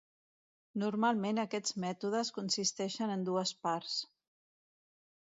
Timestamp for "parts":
3.67-3.99